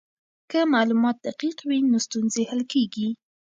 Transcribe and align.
که 0.51 0.59
معلومات 0.73 1.17
دقیق 1.27 1.57
وي 1.69 1.79
نو 1.91 1.97
ستونزې 2.05 2.43
حل 2.51 2.61
کیږي. 2.73 3.07